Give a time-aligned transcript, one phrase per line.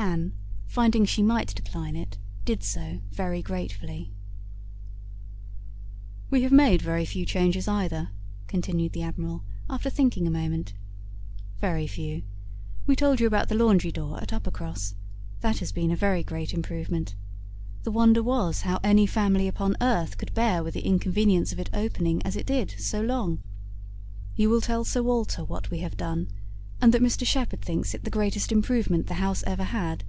[0.00, 0.32] Anne,
[0.68, 4.12] finding she might decline it, did so, very gratefully.
[6.30, 8.10] "We have made very few changes either,"
[8.46, 10.72] continued the Admiral, after thinking a moment.
[11.60, 12.22] "Very few.
[12.86, 14.94] We told you about the laundry door, at Uppercross.
[15.40, 17.16] That has been a very great improvement.
[17.82, 21.70] The wonder was, how any family upon earth could bear with the inconvenience of its
[21.74, 23.42] opening as it did, so long!
[24.36, 26.28] You will tell Sir Walter what we have done,
[26.80, 30.04] and that Mr Shepherd thinks it the greatest improvement the house ever had.